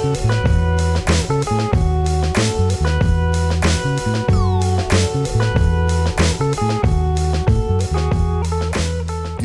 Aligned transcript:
You're 0.00 0.14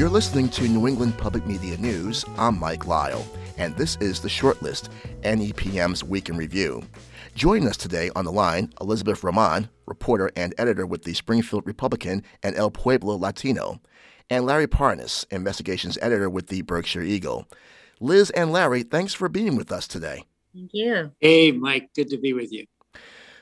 listening 0.09 0.47
to 0.47 0.65
New 0.69 0.87
England 0.87 1.17
Public 1.17 1.45
Media 1.45 1.75
News. 1.77 2.23
I'm 2.37 2.57
Mike 2.57 2.87
Lyle, 2.87 3.27
and 3.57 3.75
this 3.75 3.97
is 3.97 4.21
the 4.21 4.29
Shortlist, 4.29 4.87
NEPM's 5.23 6.05
Week 6.05 6.29
in 6.29 6.37
Review. 6.37 6.83
Joining 7.35 7.67
us 7.67 7.75
today 7.75 8.09
on 8.15 8.23
the 8.23 8.31
line, 8.31 8.71
Elizabeth 8.79 9.25
Roman, 9.25 9.67
reporter 9.87 10.31
and 10.37 10.55
editor 10.57 10.85
with 10.85 11.03
the 11.03 11.15
Springfield 11.15 11.67
Republican 11.67 12.23
and 12.43 12.55
El 12.55 12.71
Pueblo 12.71 13.17
Latino, 13.17 13.81
and 14.29 14.45
Larry 14.45 14.67
Parnass, 14.67 15.25
investigations 15.31 15.97
editor 16.01 16.29
with 16.29 16.47
the 16.47 16.61
Berkshire 16.61 17.01
Eagle. 17.01 17.45
Liz 17.99 18.29
and 18.29 18.53
Larry, 18.53 18.83
thanks 18.83 19.13
for 19.13 19.27
being 19.27 19.57
with 19.57 19.69
us 19.69 19.85
today. 19.85 20.23
Thank 20.55 20.71
you. 20.73 21.11
Hey, 21.19 21.51
Mike, 21.51 21.89
good 21.93 22.09
to 22.11 22.17
be 22.17 22.31
with 22.31 22.53
you. 22.53 22.65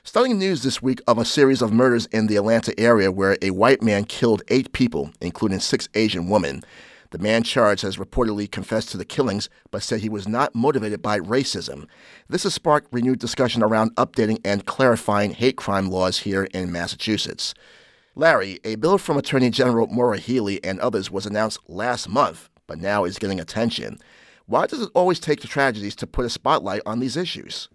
Stunning 0.02 0.36
news 0.36 0.64
this 0.64 0.82
week 0.82 1.00
of 1.06 1.16
a 1.16 1.24
series 1.24 1.62
of 1.62 1.72
murders 1.72 2.06
in 2.06 2.26
the 2.26 2.34
Atlanta 2.34 2.78
area 2.78 3.12
where 3.12 3.38
a 3.40 3.52
white 3.52 3.82
man 3.82 4.04
killed 4.04 4.42
eight 4.48 4.72
people, 4.72 5.12
including 5.20 5.60
six 5.60 5.88
Asian 5.94 6.28
women. 6.28 6.64
The 7.10 7.18
man 7.18 7.44
charged 7.44 7.82
has 7.82 7.98
reportedly 7.98 8.50
confessed 8.50 8.88
to 8.90 8.96
the 8.96 9.04
killings, 9.04 9.48
but 9.70 9.84
said 9.84 10.00
he 10.00 10.08
was 10.08 10.26
not 10.26 10.56
motivated 10.56 11.02
by 11.02 11.20
racism. 11.20 11.86
This 12.28 12.42
has 12.42 12.54
sparked 12.54 12.92
renewed 12.92 13.20
discussion 13.20 13.62
around 13.62 13.94
updating 13.94 14.40
and 14.44 14.66
clarifying 14.66 15.34
hate 15.34 15.56
crime 15.56 15.90
laws 15.90 16.18
here 16.18 16.48
in 16.52 16.72
Massachusetts. 16.72 17.54
Larry, 18.16 18.58
a 18.64 18.74
bill 18.74 18.98
from 18.98 19.16
Attorney 19.16 19.50
General 19.50 19.86
Maura 19.86 20.18
Healey 20.18 20.62
and 20.64 20.80
others 20.80 21.12
was 21.12 21.26
announced 21.26 21.60
last 21.68 22.08
month, 22.08 22.50
but 22.66 22.80
now 22.80 23.04
is 23.04 23.20
getting 23.20 23.38
attention. 23.38 24.00
Why 24.46 24.66
does 24.66 24.82
it 24.82 24.90
always 24.94 25.20
take 25.20 25.40
the 25.40 25.48
tragedies 25.48 25.96
to 25.96 26.06
put 26.06 26.26
a 26.26 26.30
spotlight 26.30 26.82
on 26.84 27.00
these 27.00 27.16
issues? 27.16 27.68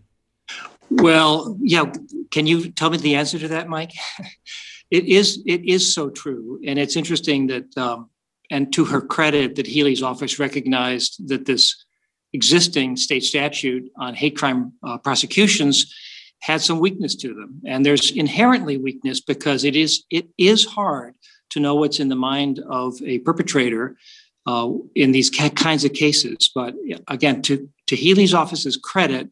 Well, 0.89 1.57
yeah. 1.61 1.91
Can 2.31 2.47
you 2.47 2.71
tell 2.71 2.89
me 2.89 2.97
the 2.97 3.15
answer 3.15 3.39
to 3.39 3.47
that, 3.49 3.69
Mike? 3.69 3.91
it 4.91 5.05
is. 5.05 5.41
It 5.45 5.65
is 5.65 5.93
so 5.93 6.09
true, 6.09 6.59
and 6.65 6.79
it's 6.79 6.95
interesting 6.95 7.47
that, 7.47 7.77
um, 7.77 8.09
and 8.49 8.71
to 8.73 8.85
her 8.85 9.01
credit, 9.01 9.55
that 9.55 9.67
Healey's 9.67 10.03
office 10.03 10.39
recognized 10.39 11.27
that 11.27 11.45
this 11.45 11.85
existing 12.33 12.97
state 12.97 13.23
statute 13.23 13.91
on 13.97 14.13
hate 14.13 14.37
crime 14.37 14.73
uh, 14.83 14.97
prosecutions 14.97 15.93
had 16.41 16.61
some 16.61 16.79
weakness 16.79 17.15
to 17.15 17.33
them, 17.33 17.61
and 17.65 17.85
there's 17.85 18.11
inherently 18.11 18.77
weakness 18.77 19.19
because 19.19 19.63
it 19.63 19.75
is 19.75 20.05
it 20.09 20.27
is 20.37 20.65
hard 20.65 21.15
to 21.49 21.59
know 21.59 21.75
what's 21.75 21.99
in 21.99 22.09
the 22.09 22.15
mind 22.15 22.59
of 22.67 23.01
a 23.03 23.19
perpetrator 23.19 23.97
uh, 24.45 24.71
in 24.95 25.11
these 25.11 25.29
kinds 25.29 25.85
of 25.85 25.93
cases. 25.93 26.49
But 26.53 26.73
again, 27.07 27.41
to 27.43 27.69
to 27.87 27.95
Healey's 27.95 28.33
office's 28.33 28.77
credit 28.77 29.29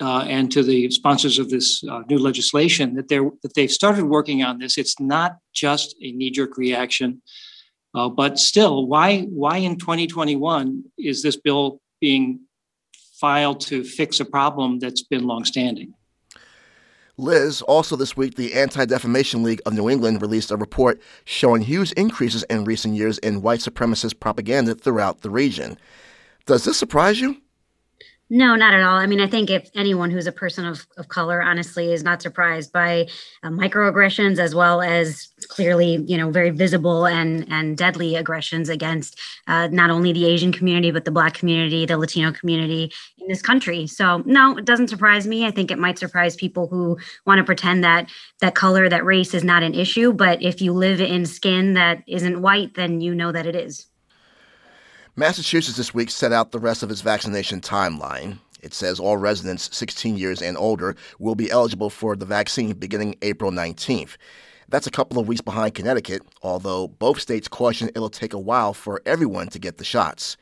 uh, 0.00 0.24
and 0.28 0.50
to 0.52 0.62
the 0.62 0.90
sponsors 0.90 1.38
of 1.38 1.50
this 1.50 1.84
uh, 1.84 2.02
new 2.08 2.18
legislation 2.18 2.94
that 2.94 3.08
they're 3.08 3.30
that 3.42 3.54
they've 3.54 3.70
started 3.70 4.04
working 4.04 4.42
on 4.42 4.58
this. 4.58 4.78
It's 4.78 5.00
not 5.00 5.38
just 5.52 5.94
a 6.02 6.12
knee 6.12 6.30
jerk 6.30 6.56
reaction, 6.56 7.22
uh, 7.94 8.08
but 8.08 8.38
still, 8.38 8.86
why 8.86 9.22
why 9.22 9.58
in 9.58 9.78
2021 9.78 10.84
is 10.98 11.22
this 11.22 11.36
bill 11.36 11.80
being 12.00 12.40
filed 13.20 13.60
to 13.60 13.84
fix 13.84 14.20
a 14.20 14.24
problem 14.24 14.78
that's 14.78 15.02
been 15.02 15.24
longstanding? 15.24 15.94
Liz, 17.16 17.62
also 17.62 17.94
this 17.94 18.16
week, 18.16 18.34
the 18.34 18.54
Anti 18.54 18.84
Defamation 18.86 19.44
League 19.44 19.60
of 19.66 19.72
New 19.72 19.88
England 19.88 20.20
released 20.20 20.50
a 20.50 20.56
report 20.56 21.00
showing 21.24 21.62
huge 21.62 21.92
increases 21.92 22.42
in 22.44 22.64
recent 22.64 22.96
years 22.96 23.18
in 23.18 23.40
white 23.40 23.60
supremacist 23.60 24.18
propaganda 24.18 24.74
throughout 24.74 25.20
the 25.20 25.30
region. 25.30 25.78
Does 26.46 26.64
this 26.64 26.76
surprise 26.76 27.20
you? 27.20 27.36
No, 28.30 28.56
not 28.56 28.72
at 28.72 28.82
all. 28.82 28.96
I 28.96 29.06
mean, 29.06 29.20
I 29.20 29.26
think 29.26 29.50
if 29.50 29.68
anyone 29.74 30.10
who's 30.10 30.26
a 30.26 30.32
person 30.32 30.64
of, 30.64 30.86
of 30.96 31.08
color, 31.08 31.42
honestly, 31.42 31.92
is 31.92 32.02
not 32.02 32.22
surprised 32.22 32.72
by 32.72 33.06
uh, 33.42 33.50
microaggressions 33.50 34.38
as 34.38 34.54
well 34.54 34.80
as 34.80 35.28
clearly, 35.48 36.02
you 36.06 36.16
know, 36.16 36.30
very 36.30 36.48
visible 36.48 37.06
and 37.06 37.46
and 37.52 37.76
deadly 37.76 38.16
aggressions 38.16 38.70
against 38.70 39.20
uh, 39.46 39.68
not 39.70 39.90
only 39.90 40.12
the 40.12 40.24
Asian 40.24 40.52
community 40.52 40.90
but 40.90 41.04
the 41.04 41.10
Black 41.10 41.34
community, 41.34 41.84
the 41.84 41.98
Latino 41.98 42.32
community 42.32 42.90
in 43.18 43.28
this 43.28 43.42
country. 43.42 43.86
So, 43.86 44.22
no, 44.24 44.56
it 44.56 44.64
doesn't 44.64 44.88
surprise 44.88 45.26
me. 45.26 45.46
I 45.46 45.50
think 45.50 45.70
it 45.70 45.78
might 45.78 45.98
surprise 45.98 46.34
people 46.34 46.66
who 46.66 46.96
want 47.26 47.38
to 47.38 47.44
pretend 47.44 47.84
that 47.84 48.08
that 48.40 48.54
color, 48.54 48.88
that 48.88 49.04
race, 49.04 49.34
is 49.34 49.44
not 49.44 49.62
an 49.62 49.74
issue. 49.74 50.14
But 50.14 50.42
if 50.42 50.62
you 50.62 50.72
live 50.72 51.00
in 51.00 51.26
skin 51.26 51.74
that 51.74 52.02
isn't 52.06 52.40
white, 52.40 52.74
then 52.74 53.02
you 53.02 53.14
know 53.14 53.32
that 53.32 53.46
it 53.46 53.54
is. 53.54 53.86
Massachusetts 55.16 55.76
this 55.76 55.94
week 55.94 56.10
set 56.10 56.32
out 56.32 56.50
the 56.50 56.58
rest 56.58 56.82
of 56.82 56.90
its 56.90 57.00
vaccination 57.00 57.60
timeline. 57.60 58.38
It 58.62 58.74
says 58.74 58.98
all 58.98 59.16
residents 59.16 59.70
16 59.76 60.16
years 60.16 60.42
and 60.42 60.56
older 60.56 60.96
will 61.20 61.36
be 61.36 61.52
eligible 61.52 61.88
for 61.88 62.16
the 62.16 62.26
vaccine 62.26 62.72
beginning 62.72 63.14
April 63.22 63.52
19th. 63.52 64.16
That's 64.68 64.88
a 64.88 64.90
couple 64.90 65.20
of 65.20 65.28
weeks 65.28 65.40
behind 65.40 65.74
Connecticut, 65.74 66.22
although 66.42 66.88
both 66.88 67.20
states 67.20 67.46
caution 67.46 67.90
it'll 67.90 68.10
take 68.10 68.32
a 68.32 68.40
while 68.40 68.74
for 68.74 69.02
everyone 69.06 69.46
to 69.50 69.60
get 69.60 69.78
the 69.78 69.84
shots. 69.84 70.36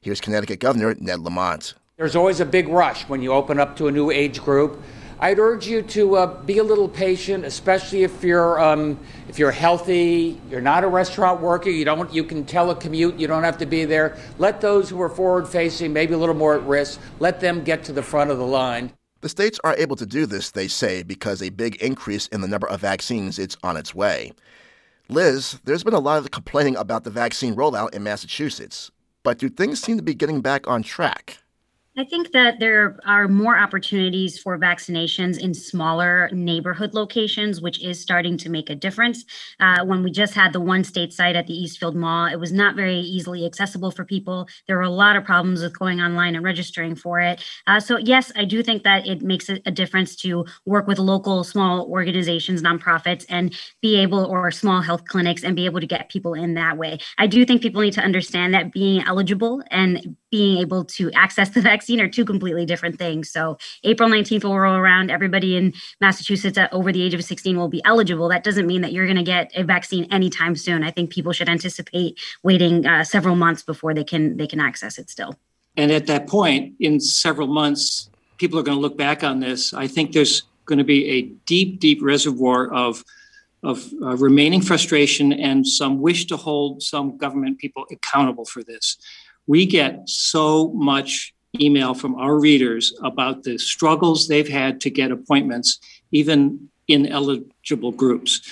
Here's 0.00 0.20
Connecticut 0.20 0.58
Governor 0.58 0.96
Ned 0.98 1.20
Lamont. 1.20 1.74
There's 1.96 2.16
always 2.16 2.40
a 2.40 2.44
big 2.44 2.66
rush 2.66 3.08
when 3.08 3.22
you 3.22 3.32
open 3.32 3.60
up 3.60 3.76
to 3.76 3.86
a 3.86 3.92
new 3.92 4.10
age 4.10 4.42
group. 4.42 4.82
I'd 5.18 5.38
urge 5.38 5.66
you 5.66 5.80
to 5.82 6.16
uh, 6.16 6.42
be 6.42 6.58
a 6.58 6.64
little 6.64 6.88
patient, 6.88 7.46
especially 7.46 8.02
if 8.02 8.22
you're 8.22 8.60
um, 8.60 8.98
if 9.28 9.38
you're 9.38 9.50
healthy, 9.50 10.38
you're 10.50 10.60
not 10.60 10.84
a 10.84 10.88
restaurant 10.88 11.40
worker, 11.40 11.70
you 11.70 11.86
don't 11.86 12.12
you 12.12 12.22
can 12.22 12.44
telecommute, 12.44 13.18
you 13.18 13.26
don't 13.26 13.42
have 13.42 13.56
to 13.58 13.66
be 13.66 13.86
there. 13.86 14.18
Let 14.38 14.60
those 14.60 14.90
who 14.90 15.00
are 15.00 15.08
forward 15.08 15.48
facing, 15.48 15.92
maybe 15.92 16.12
a 16.12 16.18
little 16.18 16.34
more 16.34 16.54
at 16.54 16.62
risk, 16.64 17.00
let 17.18 17.40
them 17.40 17.64
get 17.64 17.82
to 17.84 17.94
the 17.94 18.02
front 18.02 18.30
of 18.30 18.36
the 18.36 18.46
line. 18.46 18.92
The 19.22 19.30
states 19.30 19.58
are 19.64 19.74
able 19.76 19.96
to 19.96 20.06
do 20.06 20.26
this, 20.26 20.50
they 20.50 20.68
say, 20.68 21.02
because 21.02 21.40
a 21.40 21.48
big 21.48 21.76
increase 21.76 22.26
in 22.26 22.42
the 22.42 22.48
number 22.48 22.68
of 22.68 22.82
vaccines 22.82 23.38
is 23.38 23.56
on 23.62 23.78
its 23.78 23.94
way. 23.94 24.32
Liz, 25.08 25.58
there's 25.64 25.82
been 25.82 25.94
a 25.94 25.98
lot 25.98 26.18
of 26.18 26.30
complaining 26.30 26.76
about 26.76 27.04
the 27.04 27.10
vaccine 27.10 27.56
rollout 27.56 27.94
in 27.94 28.02
Massachusetts, 28.02 28.90
but 29.22 29.38
do 29.38 29.48
things 29.48 29.80
seem 29.80 29.96
to 29.96 30.02
be 30.02 30.14
getting 30.14 30.42
back 30.42 30.68
on 30.68 30.82
track? 30.82 31.38
I 31.98 32.04
think 32.04 32.32
that 32.32 32.60
there 32.60 32.98
are 33.06 33.26
more 33.26 33.58
opportunities 33.58 34.38
for 34.38 34.58
vaccinations 34.58 35.38
in 35.38 35.54
smaller 35.54 36.28
neighborhood 36.30 36.92
locations, 36.92 37.62
which 37.62 37.82
is 37.82 37.98
starting 37.98 38.36
to 38.36 38.50
make 38.50 38.68
a 38.68 38.74
difference. 38.74 39.24
Uh, 39.60 39.82
when 39.82 40.02
we 40.02 40.10
just 40.10 40.34
had 40.34 40.52
the 40.52 40.60
one 40.60 40.84
state 40.84 41.14
site 41.14 41.36
at 41.36 41.46
the 41.46 41.54
Eastfield 41.54 41.96
Mall, 41.96 42.26
it 42.26 42.36
was 42.36 42.52
not 42.52 42.76
very 42.76 42.98
easily 42.98 43.46
accessible 43.46 43.90
for 43.90 44.04
people. 44.04 44.46
There 44.66 44.76
were 44.76 44.82
a 44.82 44.90
lot 44.90 45.16
of 45.16 45.24
problems 45.24 45.62
with 45.62 45.78
going 45.78 46.02
online 46.02 46.34
and 46.34 46.44
registering 46.44 46.96
for 46.96 47.18
it. 47.18 47.42
Uh, 47.66 47.80
so, 47.80 47.96
yes, 47.96 48.30
I 48.36 48.44
do 48.44 48.62
think 48.62 48.82
that 48.82 49.06
it 49.06 49.22
makes 49.22 49.48
a, 49.48 49.58
a 49.64 49.70
difference 49.70 50.16
to 50.16 50.44
work 50.66 50.86
with 50.86 50.98
local 50.98 51.44
small 51.44 51.86
organizations, 51.86 52.60
nonprofits, 52.60 53.24
and 53.30 53.54
be 53.80 53.96
able, 53.96 54.26
or 54.26 54.50
small 54.50 54.82
health 54.82 55.06
clinics, 55.06 55.44
and 55.44 55.56
be 55.56 55.64
able 55.64 55.80
to 55.80 55.86
get 55.86 56.10
people 56.10 56.34
in 56.34 56.52
that 56.54 56.76
way. 56.76 56.98
I 57.16 57.26
do 57.26 57.46
think 57.46 57.62
people 57.62 57.80
need 57.80 57.94
to 57.94 58.02
understand 58.02 58.52
that 58.52 58.70
being 58.70 59.02
eligible 59.02 59.62
and 59.70 60.14
being 60.30 60.58
able 60.58 60.84
to 60.84 61.10
access 61.12 61.50
the 61.50 61.60
vaccine 61.72 62.00
are 62.00 62.08
two 62.08 62.24
completely 62.24 62.66
different 62.66 62.98
things. 62.98 63.30
So 63.30 63.58
April 63.84 64.08
19th 64.08 64.44
will 64.44 64.58
roll 64.58 64.76
around. 64.76 65.10
Everybody 65.10 65.56
in 65.56 65.72
Massachusetts 66.00 66.58
over 66.72 66.92
the 66.92 67.02
age 67.02 67.14
of 67.14 67.24
16 67.24 67.56
will 67.56 67.68
be 67.68 67.84
eligible. 67.84 68.28
That 68.28 68.44
doesn't 68.44 68.66
mean 68.66 68.82
that 68.82 68.92
you're 68.92 69.06
going 69.06 69.16
to 69.16 69.22
get 69.22 69.50
a 69.54 69.64
vaccine 69.64 70.04
anytime 70.12 70.56
soon. 70.56 70.82
I 70.82 70.90
think 70.90 71.10
people 71.10 71.32
should 71.32 71.48
anticipate 71.48 72.18
waiting 72.42 72.86
uh, 72.86 73.04
several 73.04 73.36
months 73.36 73.62
before 73.62 73.94
they 73.94 74.04
can 74.04 74.36
they 74.36 74.46
can 74.46 74.60
access 74.60 74.98
it 74.98 75.10
still. 75.10 75.36
And 75.76 75.90
at 75.92 76.06
that 76.06 76.26
point, 76.26 76.74
in 76.80 77.00
several 77.00 77.48
months, 77.48 78.08
people 78.38 78.58
are 78.58 78.62
going 78.62 78.78
to 78.78 78.80
look 78.80 78.96
back 78.96 79.22
on 79.22 79.40
this. 79.40 79.74
I 79.74 79.86
think 79.86 80.12
there's 80.12 80.42
going 80.64 80.78
to 80.78 80.84
be 80.84 81.06
a 81.10 81.22
deep, 81.46 81.80
deep 81.80 82.02
reservoir 82.02 82.72
of 82.72 83.04
of 83.62 83.90
uh, 84.02 84.16
remaining 84.16 84.60
frustration 84.60 85.32
and 85.32 85.66
some 85.66 86.00
wish 86.00 86.26
to 86.26 86.36
hold 86.36 86.82
some 86.82 87.16
government 87.16 87.58
people 87.58 87.84
accountable 87.90 88.44
for 88.44 88.62
this 88.62 88.98
we 89.46 89.66
get 89.66 90.08
so 90.08 90.68
much 90.72 91.34
email 91.60 91.94
from 91.94 92.14
our 92.16 92.38
readers 92.38 92.94
about 93.02 93.42
the 93.42 93.58
struggles 93.58 94.28
they've 94.28 94.48
had 94.48 94.80
to 94.82 94.90
get 94.90 95.10
appointments, 95.10 95.78
even 96.12 96.68
in 96.88 97.06
eligible 97.06 97.92
groups. 97.92 98.42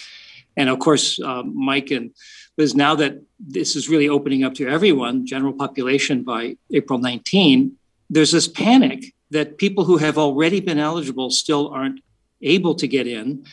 And 0.56 0.68
of 0.68 0.78
course, 0.78 1.20
uh, 1.20 1.42
Mike 1.42 1.90
and 1.90 2.12
Liz, 2.56 2.74
now 2.74 2.94
that 2.96 3.20
this 3.38 3.76
is 3.76 3.88
really 3.88 4.08
opening 4.08 4.44
up 4.44 4.54
to 4.54 4.68
everyone, 4.68 5.26
general 5.26 5.52
population 5.52 6.22
by 6.22 6.56
April 6.72 6.98
19, 6.98 7.76
there's 8.08 8.32
this 8.32 8.48
panic 8.48 9.12
that 9.30 9.58
people 9.58 9.84
who 9.84 9.96
have 9.96 10.16
already 10.16 10.60
been 10.60 10.78
eligible 10.78 11.30
still 11.30 11.68
aren't 11.68 12.00
able 12.42 12.74
to 12.76 12.86
get 12.86 13.06
in. 13.06 13.44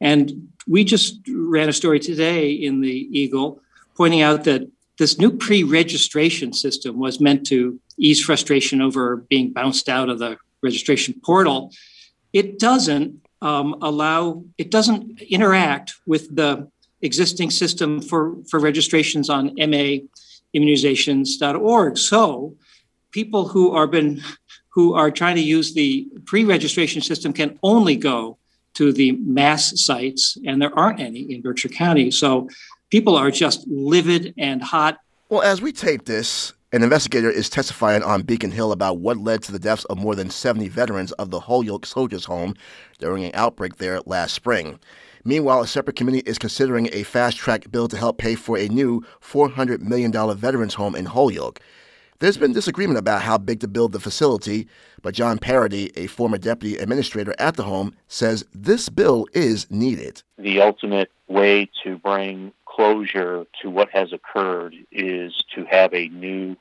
And 0.00 0.48
we 0.66 0.82
just 0.82 1.20
ran 1.28 1.68
a 1.68 1.72
story 1.72 2.00
today 2.00 2.50
in 2.50 2.80
the 2.80 3.08
Eagle 3.16 3.60
pointing 3.96 4.22
out 4.22 4.44
that 4.44 4.68
this 5.02 5.18
new 5.18 5.36
pre-registration 5.36 6.52
system 6.52 7.00
was 7.00 7.18
meant 7.18 7.44
to 7.44 7.80
ease 7.98 8.24
frustration 8.24 8.80
over 8.80 9.16
being 9.16 9.52
bounced 9.52 9.88
out 9.88 10.08
of 10.08 10.20
the 10.20 10.36
registration 10.62 11.12
portal. 11.24 11.72
It 12.32 12.60
doesn't 12.60 13.20
um, 13.40 13.74
allow, 13.82 14.44
it 14.58 14.70
doesn't 14.70 15.20
interact 15.22 15.94
with 16.06 16.36
the 16.36 16.70
existing 17.00 17.50
system 17.50 18.00
for, 18.00 18.36
for 18.48 18.60
registrations 18.60 19.28
on 19.28 19.56
maimmunizations.org. 19.56 21.98
So 21.98 22.56
people 23.10 23.48
who 23.48 23.72
are 23.72 23.88
been 23.88 24.22
who 24.68 24.94
are 24.94 25.10
trying 25.10 25.34
to 25.34 25.42
use 25.42 25.74
the 25.74 26.06
pre 26.26 26.44
registration 26.44 27.02
system 27.02 27.32
can 27.32 27.58
only 27.64 27.96
go 27.96 28.38
to 28.74 28.92
the 28.92 29.10
mass 29.12 29.84
sites, 29.84 30.38
and 30.46 30.62
there 30.62 30.78
aren't 30.78 31.00
any 31.00 31.22
in 31.32 31.42
Berkshire 31.42 31.68
County. 31.68 32.12
So 32.12 32.48
people 32.92 33.16
are 33.16 33.30
just 33.30 33.66
livid 33.68 34.34
and 34.36 34.62
hot. 34.62 34.98
Well, 35.30 35.40
as 35.40 35.62
we 35.62 35.72
tape 35.72 36.04
this, 36.04 36.52
an 36.72 36.82
investigator 36.82 37.30
is 37.30 37.48
testifying 37.48 38.02
on 38.02 38.20
Beacon 38.20 38.50
Hill 38.50 38.70
about 38.70 38.98
what 38.98 39.16
led 39.16 39.42
to 39.44 39.52
the 39.52 39.58
deaths 39.58 39.86
of 39.86 39.98
more 39.98 40.14
than 40.14 40.28
70 40.28 40.68
veterans 40.68 41.10
of 41.12 41.30
the 41.30 41.40
Holyoke 41.40 41.86
Soldiers 41.86 42.26
Home 42.26 42.54
during 42.98 43.24
an 43.24 43.30
outbreak 43.32 43.76
there 43.76 44.02
last 44.04 44.34
spring. 44.34 44.78
Meanwhile, 45.24 45.62
a 45.62 45.66
separate 45.66 45.96
committee 45.96 46.22
is 46.26 46.36
considering 46.36 46.90
a 46.92 47.04
fast 47.04 47.38
track 47.38 47.70
bill 47.70 47.88
to 47.88 47.96
help 47.96 48.18
pay 48.18 48.34
for 48.34 48.58
a 48.58 48.68
new 48.68 49.02
$400 49.22 49.80
million 49.80 50.12
veterans 50.36 50.74
home 50.74 50.94
in 50.94 51.06
Holyoke. 51.06 51.60
There's 52.22 52.36
been 52.36 52.52
disagreement 52.52 53.00
about 53.00 53.22
how 53.22 53.36
big 53.36 53.58
to 53.62 53.66
build 53.66 53.90
the 53.90 53.98
facility, 53.98 54.68
but 55.02 55.12
John 55.12 55.38
Paradis, 55.40 55.90
a 55.96 56.06
former 56.06 56.38
deputy 56.38 56.76
administrator 56.76 57.34
at 57.36 57.56
the 57.56 57.64
home, 57.64 57.96
says 58.06 58.44
this 58.54 58.88
bill 58.88 59.26
is 59.32 59.68
needed. 59.72 60.22
The 60.38 60.60
ultimate 60.60 61.10
way 61.26 61.68
to 61.82 61.98
bring 61.98 62.52
closure 62.64 63.44
to 63.60 63.70
what 63.70 63.88
has 63.90 64.12
occurred 64.12 64.76
is 64.92 65.42
to 65.56 65.64
have 65.64 65.92
a 65.92 66.10
new 66.10 66.54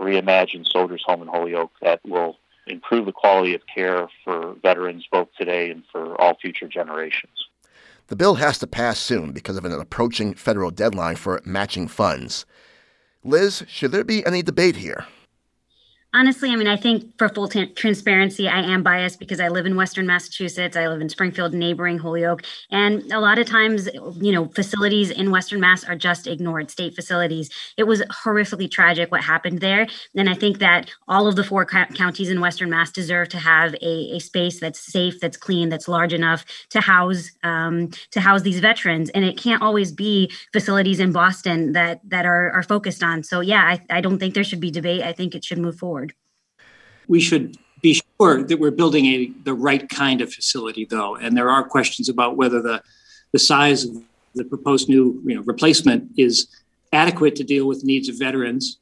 reimagined 0.00 0.66
soldiers 0.66 1.04
home 1.06 1.22
in 1.22 1.28
Holyoke 1.28 1.74
that 1.80 2.00
will 2.04 2.36
improve 2.66 3.06
the 3.06 3.12
quality 3.12 3.54
of 3.54 3.62
care 3.72 4.08
for 4.24 4.54
veterans 4.62 5.06
both 5.12 5.28
today 5.38 5.70
and 5.70 5.84
for 5.92 6.20
all 6.20 6.34
future 6.40 6.66
generations. 6.66 7.46
The 8.08 8.16
bill 8.16 8.34
has 8.34 8.58
to 8.58 8.66
pass 8.66 8.98
soon 8.98 9.30
because 9.30 9.56
of 9.56 9.64
an 9.64 9.70
approaching 9.70 10.34
federal 10.34 10.72
deadline 10.72 11.14
for 11.14 11.40
matching 11.44 11.86
funds. 11.86 12.46
Liz, 13.24 13.64
should 13.66 13.90
there 13.92 14.04
be 14.04 14.24
any 14.24 14.42
debate 14.42 14.76
here? 14.76 15.06
Honestly, 16.14 16.50
I 16.50 16.56
mean, 16.56 16.66
I 16.66 16.76
think 16.76 17.18
for 17.18 17.28
full 17.28 17.48
t- 17.48 17.66
transparency, 17.66 18.48
I 18.48 18.60
am 18.60 18.82
biased 18.82 19.18
because 19.18 19.40
I 19.40 19.48
live 19.48 19.66
in 19.66 19.76
Western 19.76 20.06
Massachusetts. 20.06 20.74
I 20.74 20.88
live 20.88 21.02
in 21.02 21.10
Springfield, 21.10 21.52
neighboring 21.52 21.98
Holyoke. 21.98 22.44
And 22.70 23.12
a 23.12 23.20
lot 23.20 23.38
of 23.38 23.46
times, 23.46 23.90
you 24.18 24.32
know, 24.32 24.46
facilities 24.46 25.10
in 25.10 25.30
Western 25.30 25.60
Mass 25.60 25.84
are 25.84 25.96
just 25.96 26.26
ignored, 26.26 26.70
state 26.70 26.94
facilities. 26.94 27.50
It 27.76 27.84
was 27.84 28.00
horrifically 28.24 28.70
tragic 28.70 29.12
what 29.12 29.22
happened 29.22 29.60
there. 29.60 29.86
And 30.16 30.30
I 30.30 30.34
think 30.34 30.60
that 30.60 30.90
all 31.08 31.26
of 31.26 31.36
the 31.36 31.44
four 31.44 31.66
counties 31.66 32.30
in 32.30 32.40
Western 32.40 32.70
Mass 32.70 32.90
deserve 32.90 33.28
to 33.28 33.38
have 33.38 33.74
a, 33.74 34.16
a 34.16 34.18
space 34.18 34.60
that's 34.60 34.80
safe, 34.80 35.20
that's 35.20 35.36
clean, 35.36 35.68
that's 35.68 35.88
large 35.88 36.14
enough 36.14 36.46
to 36.70 36.80
house 36.80 37.30
um, 37.42 37.90
to 38.12 38.20
house 38.22 38.40
these 38.40 38.60
veterans. 38.60 39.10
And 39.10 39.26
it 39.26 39.36
can't 39.36 39.60
always 39.60 39.92
be 39.92 40.32
facilities 40.54 41.00
in 41.00 41.12
Boston 41.12 41.72
that 41.72 42.00
that 42.08 42.24
are, 42.24 42.50
are 42.52 42.62
focused 42.62 43.02
on. 43.02 43.24
So 43.24 43.40
yeah, 43.40 43.62
I, 43.62 43.98
I 43.98 44.00
don't 44.00 44.18
think 44.18 44.32
there 44.32 44.42
should 44.42 44.60
be 44.60 44.70
debate. 44.70 45.02
I 45.02 45.12
think 45.12 45.34
it 45.34 45.44
should 45.44 45.58
move 45.58 45.76
forward 45.76 45.97
we 47.08 47.20
should 47.20 47.56
be 47.80 48.00
sure 48.20 48.42
that 48.42 48.58
we're 48.58 48.70
building 48.70 49.06
a 49.06 49.32
the 49.44 49.54
right 49.54 49.88
kind 49.88 50.20
of 50.20 50.32
facility, 50.32 50.84
though. 50.84 51.16
And 51.16 51.36
there 51.36 51.50
are 51.50 51.64
questions 51.64 52.08
about 52.08 52.36
whether 52.36 52.62
the 52.62 52.82
the 53.32 53.38
size 53.38 53.84
of 53.84 54.02
the 54.34 54.44
proposed 54.44 54.88
new 54.88 55.20
you 55.24 55.34
know, 55.34 55.42
replacement 55.42 56.10
is 56.16 56.48
adequate 56.92 57.36
to 57.36 57.44
deal 57.44 57.66
with 57.66 57.84
needs 57.84 58.08
of 58.08 58.18
veterans. 58.18 58.78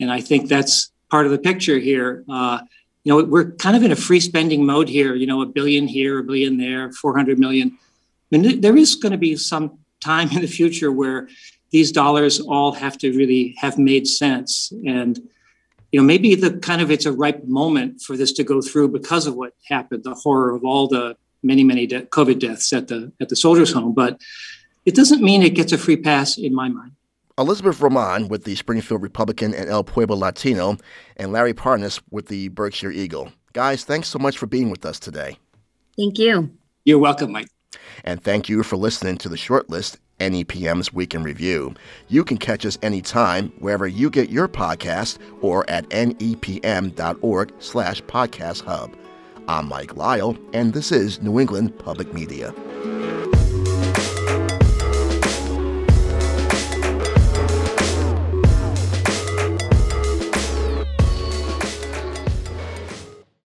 And 0.00 0.10
I 0.10 0.20
think 0.20 0.48
that's 0.48 0.92
part 1.10 1.26
of 1.26 1.32
the 1.32 1.38
picture 1.38 1.78
here. 1.78 2.24
Uh, 2.28 2.60
you 3.04 3.12
know, 3.12 3.24
we're 3.24 3.52
kind 3.52 3.76
of 3.76 3.82
in 3.82 3.90
a 3.90 3.96
free 3.96 4.20
spending 4.20 4.64
mode 4.66 4.88
here. 4.88 5.14
You 5.14 5.26
know, 5.26 5.40
a 5.42 5.46
billion 5.46 5.88
here, 5.88 6.18
a 6.18 6.22
billion 6.22 6.58
there, 6.58 6.92
400 6.92 7.38
million. 7.38 7.78
There 8.30 8.76
is 8.76 8.94
going 8.94 9.12
to 9.12 9.18
be 9.18 9.36
some 9.36 9.78
time 10.00 10.30
in 10.30 10.42
the 10.42 10.46
future 10.46 10.92
where 10.92 11.28
these 11.70 11.90
dollars 11.92 12.40
all 12.40 12.72
have 12.72 12.98
to 12.98 13.16
really 13.16 13.54
have 13.58 13.78
made 13.78 14.06
sense. 14.06 14.72
And 14.86 15.18
you 15.92 16.00
know, 16.00 16.06
maybe 16.06 16.34
the 16.34 16.58
kind 16.58 16.82
of 16.82 16.90
it's 16.90 17.06
a 17.06 17.12
ripe 17.12 17.44
moment 17.44 18.02
for 18.02 18.16
this 18.16 18.32
to 18.32 18.44
go 18.44 18.60
through 18.60 18.88
because 18.88 19.26
of 19.26 19.34
what 19.34 19.54
happened, 19.66 20.04
the 20.04 20.14
horror 20.14 20.54
of 20.54 20.64
all 20.64 20.86
the 20.86 21.16
many, 21.42 21.64
many 21.64 21.86
de- 21.86 22.02
COVID 22.02 22.38
deaths 22.38 22.72
at 22.72 22.88
the 22.88 23.12
at 23.20 23.28
the 23.28 23.36
soldiers' 23.36 23.72
home. 23.72 23.94
But 23.94 24.20
it 24.84 24.94
doesn't 24.94 25.22
mean 25.22 25.42
it 25.42 25.54
gets 25.54 25.72
a 25.72 25.78
free 25.78 25.96
pass 25.96 26.36
in 26.36 26.54
my 26.54 26.68
mind. 26.68 26.92
Elizabeth 27.38 27.80
Roman 27.80 28.28
with 28.28 28.44
the 28.44 28.56
Springfield 28.56 29.00
Republican 29.00 29.54
and 29.54 29.70
El 29.70 29.84
Pueblo 29.84 30.16
Latino, 30.16 30.76
and 31.16 31.32
Larry 31.32 31.54
Parnass 31.54 32.00
with 32.10 32.26
the 32.26 32.48
Berkshire 32.48 32.90
Eagle. 32.90 33.32
Guys, 33.52 33.84
thanks 33.84 34.08
so 34.08 34.18
much 34.18 34.36
for 34.36 34.46
being 34.46 34.70
with 34.70 34.84
us 34.84 34.98
today. 34.98 35.38
Thank 35.96 36.18
you. 36.18 36.50
You're 36.84 36.98
welcome, 36.98 37.32
Mike. 37.32 37.48
And 38.04 38.22
thank 38.22 38.48
you 38.48 38.62
for 38.62 38.76
listening 38.76 39.18
to 39.18 39.28
the 39.28 39.36
shortlist 39.36 39.98
NEPM's 40.20 40.92
Week 40.92 41.14
in 41.14 41.22
Review. 41.22 41.74
You 42.08 42.24
can 42.24 42.38
catch 42.38 42.66
us 42.66 42.78
anytime 42.82 43.52
wherever 43.58 43.86
you 43.86 44.10
get 44.10 44.30
your 44.30 44.48
podcast 44.48 45.18
or 45.40 45.68
at 45.70 45.88
nepm.org 45.90 47.52
slash 47.58 48.02
podcast 48.02 48.64
hub. 48.64 48.96
I'm 49.48 49.68
Mike 49.68 49.96
Lyle, 49.96 50.36
and 50.52 50.74
this 50.74 50.92
is 50.92 51.22
New 51.22 51.40
England 51.40 51.78
Public 51.78 52.12
Media. 52.12 52.52